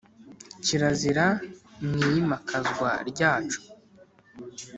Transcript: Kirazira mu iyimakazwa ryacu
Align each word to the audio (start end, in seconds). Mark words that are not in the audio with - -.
Kirazira 0.65 1.25
mu 1.85 1.95
iyimakazwa 2.07 2.89
ryacu 3.09 3.59